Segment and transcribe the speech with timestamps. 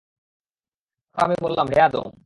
[1.17, 2.11] তারপর আমি বললাম, হে আদম!